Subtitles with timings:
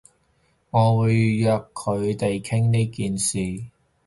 [0.71, 3.67] 我會約佢哋傾呢件事